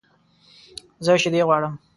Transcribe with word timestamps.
زه 1.05 1.11
شیدې 1.21 1.41
غواړم 1.47 1.73